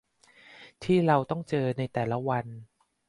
[0.83, 2.45] ที่เราต้องเจอในแต่ละวัน